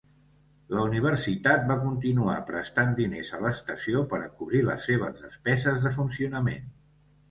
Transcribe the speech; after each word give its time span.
La 0.75 0.85
universitat 0.87 1.67
va 1.73 1.77
continuar 1.83 2.39
prestant 2.49 2.97
diners 3.03 3.31
a 3.39 3.43
l'estació 3.45 4.05
per 4.15 4.23
a 4.25 4.33
cobrir 4.43 4.67
les 4.73 4.93
seves 4.93 5.25
despeses 5.31 5.83
de 5.89 5.99
funcionament. 6.03 6.73